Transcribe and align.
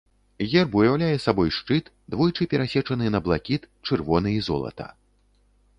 Герб 0.53 0.71
уяўляе 0.79 1.09
сабой 1.25 1.49
шчыт, 1.57 1.91
двойчы 2.15 2.43
перасечаны 2.55 3.13
на 3.19 3.25
блакіт, 3.29 3.69
чырвоны 3.91 4.29
і 4.39 4.43
золата. 4.51 4.91